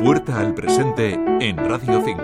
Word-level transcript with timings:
Puerta 0.00 0.38
al 0.38 0.54
presente 0.54 1.14
en 1.40 1.56
Radio 1.56 2.00
5. 2.04 2.22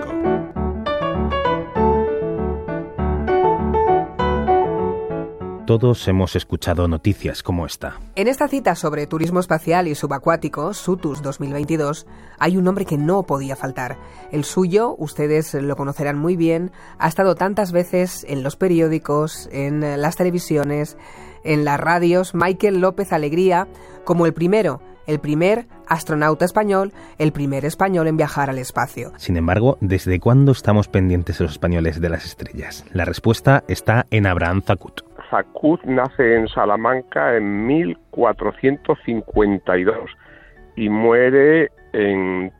Todos 5.66 6.06
hemos 6.06 6.37
escuchado 6.37 6.87
noticias 6.87 7.42
como 7.42 7.66
esta. 7.66 7.98
En 8.14 8.29
esta 8.29 8.46
cita 8.46 8.76
sobre 8.76 9.08
turismo 9.08 9.40
espacial 9.40 9.88
y 9.88 9.96
subacuático, 9.96 10.72
SUTUS 10.72 11.21
2022, 11.21 12.06
hay 12.38 12.56
un 12.56 12.62
nombre 12.62 12.84
que 12.84 12.96
no 12.96 13.24
podía 13.24 13.56
faltar. 13.56 13.98
El 14.30 14.45
suyo, 14.45 14.95
ustedes 14.96 15.52
lo 15.54 15.75
conocerán 15.75 16.16
muy 16.16 16.36
bien, 16.36 16.70
ha 16.98 17.09
estado 17.09 17.34
tantas 17.34 17.72
veces 17.72 18.25
en 18.29 18.45
los 18.45 18.54
periódicos, 18.54 19.48
en 19.50 20.00
las 20.00 20.14
televisiones, 20.14 20.96
en 21.43 21.64
las 21.64 21.80
radios, 21.80 22.36
Michael 22.36 22.79
López 22.79 23.12
Alegría, 23.12 23.66
como 24.04 24.27
el 24.27 24.32
primero, 24.32 24.80
el 25.07 25.21
primer 25.21 25.66
astronauta 25.89 26.45
español, 26.45 26.93
el 27.18 27.32
primer 27.32 27.64
español 27.64 28.09
en 28.09 28.16
viajar 28.16 28.51
al 28.51 28.59
espacio. 28.59 29.12
Sin 29.16 29.37
embargo, 29.37 29.78
¿desde 29.80 30.19
cuándo 30.20 30.52
estamos 30.52 30.88
pendientes 30.88 31.41
los 31.41 31.52
españoles 31.52 32.01
de 32.01 32.09
las 32.09 32.24
estrellas? 32.24 32.84
La 32.92 33.05
respuesta 33.05 33.64
está 33.69 34.06
en 34.11 34.27
Abraham 34.27 34.62
Zacut. 34.62 35.02
Zacut 35.30 35.83
nace 35.84 36.37
en 36.37 36.48
Salamanca 36.48 37.37
en 37.37 37.66
1452 37.66 40.11
y 40.77 40.88
muere 40.88 41.70
en, 41.92 42.50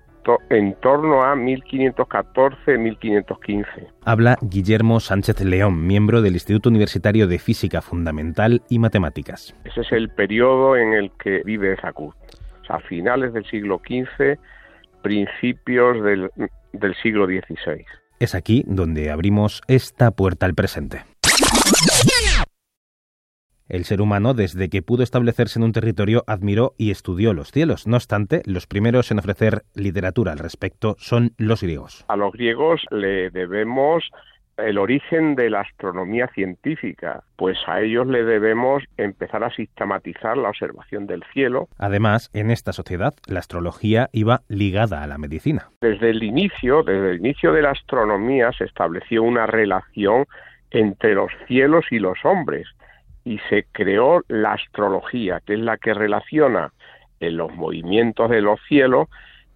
en 0.51 0.75
torno 0.81 1.23
a 1.23 1.35
1514-1515. 1.35 3.67
Habla 4.05 4.37
Guillermo 4.41 5.01
Sánchez 5.01 5.43
León, 5.45 5.85
miembro 5.87 6.23
del 6.23 6.35
Instituto 6.35 6.69
Universitario 6.69 7.27
de 7.27 7.39
Física 7.39 7.83
Fundamental 7.83 8.63
y 8.69 8.79
Matemáticas. 8.79 9.57
Ese 9.65 9.81
es 9.83 9.93
el 9.93 10.11
periodo 10.11 10.77
en 10.77 10.95
el 10.95 11.11
que 11.13 11.43
vive 11.45 11.77
Zacut, 11.81 12.15
sea, 12.67 12.81
finales 12.81 13.33
del 13.33 13.45
siglo 13.47 13.81
XV, 13.87 14.39
principios 15.03 16.03
del, 16.03 16.31
del 16.73 16.95
siglo 17.03 17.27
XVI. 17.27 17.85
Es 18.21 18.35
aquí 18.35 18.65
donde 18.67 19.11
abrimos 19.11 19.63
esta 19.69 20.11
puerta 20.13 20.47
al 20.47 20.55
presente. 20.55 21.03
El 23.67 23.85
ser 23.85 24.03
humano, 24.03 24.35
desde 24.35 24.69
que 24.69 24.83
pudo 24.83 25.03
establecerse 25.03 25.59
en 25.59 25.65
un 25.65 25.73
territorio, 25.73 26.23
admiró 26.27 26.75
y 26.77 26.91
estudió 26.91 27.33
los 27.33 27.51
cielos. 27.51 27.87
No 27.87 27.97
obstante, 27.97 28.43
los 28.45 28.67
primeros 28.67 29.11
en 29.11 29.19
ofrecer 29.19 29.65
literatura 29.75 30.33
al 30.33 30.39
respecto 30.39 30.97
son 30.99 31.33
los 31.39 31.63
griegos. 31.63 32.05
A 32.09 32.17
los 32.17 32.33
griegos 32.33 32.83
le 32.91 33.31
debemos 33.31 34.05
el 34.57 34.79
origen 34.79 35.35
de 35.35 35.51
la 35.51 35.61
astronomía 35.61 36.29
científica, 36.29 37.23
pues 37.37 37.59
a 37.67 37.81
ellos 37.81 38.07
le 38.07 38.25
debemos 38.25 38.83
empezar 38.97 39.45
a 39.45 39.51
sistematizar 39.51 40.37
la 40.37 40.51
observación 40.51 41.07
del 41.07 41.23
cielo. 41.33 41.69
Además, 41.79 42.31
en 42.33 42.51
esta 42.51 42.73
sociedad, 42.73 43.15
la 43.27 43.41
astrología 43.41 44.09
iba 44.13 44.43
ligada 44.49 45.03
a 45.03 45.07
la 45.07 45.19
medicina. 45.19 45.71
Desde 45.81 46.11
el 46.11 46.23
inicio, 46.23 46.83
desde 46.83 47.13
el 47.13 47.19
inicio 47.19 47.53
de 47.53 47.63
la 47.63 47.71
astronomía 47.71 48.53
se 48.53 48.65
estableció 48.65 49.23
una 49.23 49.47
relación 49.47 50.27
entre 50.71 51.15
los 51.15 51.31
cielos 51.47 51.85
y 51.91 51.99
los 51.99 52.19
hombres 52.25 52.67
y 53.25 53.39
se 53.49 53.65
creó 53.73 54.23
la 54.29 54.53
astrología, 54.53 55.41
que 55.47 55.55
es 55.55 55.61
la 55.61 55.79
que 55.79 55.95
relaciona 55.95 56.73
los 57.31 57.55
movimientos 57.55 58.31
de 58.31 58.41
los 58.41 58.61
cielos 58.69 59.09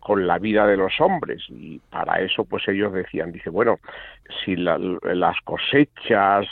con 0.09 0.27
la 0.27 0.39
vida 0.39 0.67
de 0.67 0.79
los 0.79 0.99
hombres 1.03 1.43
y 1.51 1.81
para 1.91 2.23
eso 2.23 2.47
pues 2.47 2.67
ellos 2.67 2.95
decían 2.95 3.31
dice 3.31 3.51
bueno 3.51 3.79
si 4.43 4.57
las 4.57 5.37
cosechas 5.45 6.47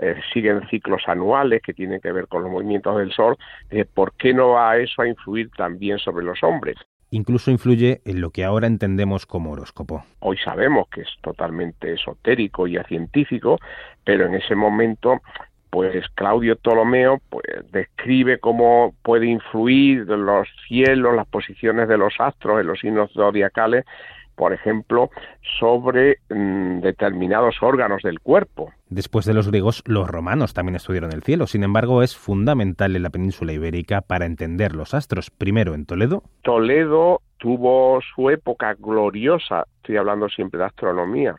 eh, 0.00 0.16
siguen 0.32 0.66
ciclos 0.68 1.02
anuales 1.06 1.62
que 1.62 1.74
tienen 1.74 2.00
que 2.00 2.10
ver 2.10 2.26
con 2.26 2.42
los 2.42 2.50
movimientos 2.50 2.98
del 2.98 3.12
sol 3.12 3.36
eh, 3.70 3.84
por 3.84 4.14
qué 4.14 4.34
no 4.34 4.48
va 4.48 4.78
eso 4.78 5.02
a 5.02 5.06
influir 5.06 5.48
también 5.56 6.00
sobre 6.00 6.24
los 6.24 6.42
hombres 6.42 6.74
incluso 7.10 7.52
influye 7.52 8.00
en 8.04 8.20
lo 8.20 8.30
que 8.30 8.44
ahora 8.44 8.66
entendemos 8.66 9.24
como 9.24 9.52
horóscopo. 9.52 10.04
Hoy 10.18 10.36
sabemos 10.44 10.88
que 10.90 11.00
es 11.00 11.08
totalmente 11.22 11.94
esotérico 11.94 12.66
y 12.66 12.76
científico, 12.86 13.58
pero 14.04 14.26
en 14.26 14.34
ese 14.34 14.54
momento 14.54 15.22
pues 15.70 16.04
Claudio 16.14 16.56
Ptolomeo 16.56 17.20
pues, 17.28 17.44
describe 17.70 18.38
cómo 18.38 18.94
puede 19.02 19.26
influir 19.26 20.06
los 20.06 20.48
cielos, 20.66 21.14
las 21.14 21.26
posiciones 21.26 21.88
de 21.88 21.98
los 21.98 22.14
astros 22.18 22.60
en 22.60 22.66
los 22.66 22.78
signos 22.80 23.12
zodiacales, 23.12 23.84
por 24.34 24.52
ejemplo, 24.52 25.10
sobre 25.58 26.18
mm, 26.30 26.80
determinados 26.80 27.56
órganos 27.60 28.02
del 28.02 28.20
cuerpo. 28.20 28.72
Después 28.88 29.26
de 29.26 29.34
los 29.34 29.48
griegos, 29.48 29.82
los 29.84 30.08
romanos 30.08 30.54
también 30.54 30.76
estudiaron 30.76 31.12
el 31.12 31.24
cielo. 31.24 31.46
Sin 31.46 31.64
embargo, 31.64 32.02
es 32.02 32.16
fundamental 32.16 32.94
en 32.94 33.02
la 33.02 33.10
península 33.10 33.52
ibérica 33.52 34.00
para 34.00 34.26
entender 34.26 34.76
los 34.76 34.94
astros. 34.94 35.30
Primero 35.30 35.74
en 35.74 35.86
Toledo. 35.86 36.22
Toledo 36.42 37.20
tuvo 37.38 38.00
su 38.14 38.30
época 38.30 38.74
gloriosa, 38.78 39.64
estoy 39.76 39.96
hablando 39.96 40.28
siempre 40.28 40.58
de 40.58 40.66
astronomía, 40.66 41.34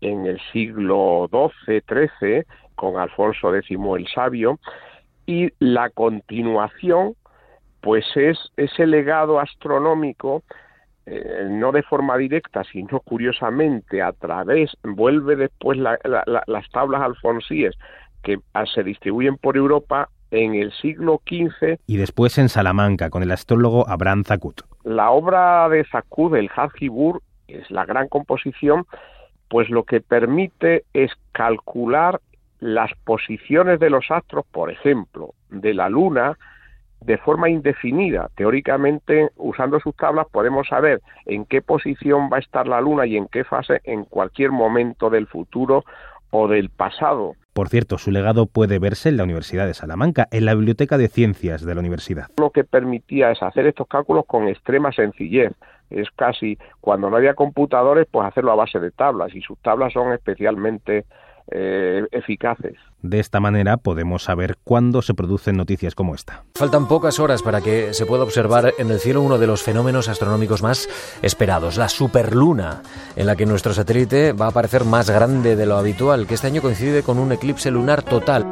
en 0.00 0.26
el 0.26 0.40
siglo 0.52 1.28
XII, 1.30 1.82
XIII, 1.86 2.44
con 2.80 2.96
Alfonso 2.96 3.54
X 3.54 3.76
el 3.98 4.08
Sabio, 4.08 4.58
y 5.26 5.50
la 5.58 5.90
continuación, 5.90 7.14
pues 7.82 8.06
es 8.14 8.38
ese 8.56 8.86
legado 8.86 9.38
astronómico, 9.38 10.44
eh, 11.04 11.46
no 11.50 11.72
de 11.72 11.82
forma 11.82 12.16
directa, 12.16 12.64
sino 12.64 13.00
curiosamente 13.00 14.00
a 14.00 14.12
través, 14.12 14.70
vuelve 14.82 15.36
después 15.36 15.76
las 15.78 16.70
tablas 16.72 17.02
alfonsíes 17.02 17.76
que 18.22 18.38
se 18.74 18.82
distribuyen 18.82 19.36
por 19.36 19.58
Europa 19.58 20.08
en 20.30 20.54
el 20.54 20.72
siglo 20.72 21.20
XV. 21.26 21.80
Y 21.86 21.98
después 21.98 22.38
en 22.38 22.48
Salamanca, 22.48 23.10
con 23.10 23.22
el 23.22 23.30
astrólogo 23.30 23.86
Abraham 23.90 24.24
Zacut. 24.24 24.62
La 24.84 25.10
obra 25.10 25.68
de 25.68 25.84
Zacut, 25.84 26.34
el 26.34 26.48
Hajibur, 26.48 27.20
es 27.46 27.70
la 27.70 27.84
gran 27.84 28.08
composición, 28.08 28.86
pues 29.50 29.68
lo 29.68 29.82
que 29.84 30.00
permite 30.00 30.84
es 30.94 31.10
calcular 31.32 32.20
las 32.60 32.90
posiciones 33.04 33.80
de 33.80 33.90
los 33.90 34.10
astros, 34.10 34.44
por 34.50 34.70
ejemplo, 34.70 35.34
de 35.48 35.74
la 35.74 35.88
Luna, 35.88 36.38
de 37.00 37.18
forma 37.18 37.48
indefinida. 37.48 38.30
Teóricamente, 38.36 39.30
usando 39.36 39.80
sus 39.80 39.96
tablas, 39.96 40.26
podemos 40.30 40.68
saber 40.68 41.00
en 41.26 41.46
qué 41.46 41.62
posición 41.62 42.28
va 42.32 42.36
a 42.36 42.40
estar 42.40 42.68
la 42.68 42.80
Luna 42.80 43.06
y 43.06 43.16
en 43.16 43.26
qué 43.28 43.44
fase 43.44 43.80
en 43.84 44.04
cualquier 44.04 44.50
momento 44.50 45.08
del 45.10 45.26
futuro 45.26 45.84
o 46.30 46.48
del 46.48 46.68
pasado. 46.68 47.34
Por 47.52 47.68
cierto, 47.68 47.98
su 47.98 48.10
legado 48.10 48.46
puede 48.46 48.78
verse 48.78 49.08
en 49.08 49.16
la 49.16 49.24
Universidad 49.24 49.66
de 49.66 49.74
Salamanca, 49.74 50.28
en 50.30 50.44
la 50.44 50.54
Biblioteca 50.54 50.98
de 50.98 51.08
Ciencias 51.08 51.64
de 51.64 51.74
la 51.74 51.80
Universidad. 51.80 52.28
Lo 52.38 52.50
que 52.50 52.64
permitía 52.64 53.32
es 53.32 53.42
hacer 53.42 53.66
estos 53.66 53.88
cálculos 53.88 54.24
con 54.26 54.46
extrema 54.46 54.92
sencillez. 54.92 55.52
Es 55.88 56.08
casi, 56.14 56.56
cuando 56.80 57.10
no 57.10 57.16
había 57.16 57.34
computadores, 57.34 58.06
pues 58.08 58.28
hacerlo 58.28 58.52
a 58.52 58.56
base 58.56 58.78
de 58.78 58.92
tablas, 58.92 59.34
y 59.34 59.40
sus 59.40 59.58
tablas 59.58 59.92
son 59.92 60.12
especialmente 60.12 61.04
eh, 61.50 62.06
eficaces. 62.10 62.76
De 63.02 63.18
esta 63.18 63.40
manera 63.40 63.78
podemos 63.78 64.24
saber 64.24 64.58
cuándo 64.62 65.02
se 65.02 65.14
producen 65.14 65.56
noticias 65.56 65.94
como 65.94 66.14
esta. 66.14 66.44
Faltan 66.54 66.86
pocas 66.86 67.18
horas 67.18 67.42
para 67.42 67.60
que 67.60 67.94
se 67.94 68.06
pueda 68.06 68.24
observar 68.24 68.74
en 68.78 68.90
el 68.90 69.00
cielo 69.00 69.22
uno 69.22 69.38
de 69.38 69.46
los 69.46 69.62
fenómenos 69.62 70.08
astronómicos 70.08 70.62
más 70.62 70.88
esperados, 71.22 71.76
la 71.76 71.88
superluna, 71.88 72.82
en 73.16 73.26
la 73.26 73.36
que 73.36 73.46
nuestro 73.46 73.72
satélite 73.72 74.32
va 74.32 74.46
a 74.46 74.50
aparecer 74.50 74.84
más 74.84 75.08
grande 75.08 75.56
de 75.56 75.66
lo 75.66 75.76
habitual, 75.76 76.26
que 76.26 76.34
este 76.34 76.46
año 76.46 76.62
coincide 76.62 77.02
con 77.02 77.18
un 77.18 77.32
eclipse 77.32 77.70
lunar 77.70 78.02
total. 78.02 78.46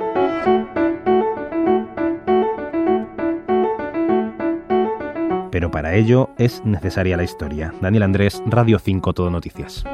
Pero 5.51 5.71
para 5.71 5.95
ello 5.95 6.31
es 6.39 6.65
necesaria 6.65 7.17
la 7.17 7.25
historia. 7.25 7.75
Daniel 7.81 8.05
Andrés, 8.05 8.43
Radio 8.47 8.79
5 8.79 9.13
Todo 9.13 9.31
Noticias. 9.31 9.85